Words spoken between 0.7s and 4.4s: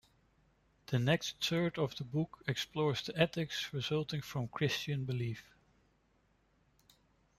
The next third of the book explores the ethics resulting